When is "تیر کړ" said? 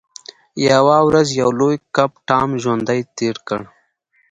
3.17-3.61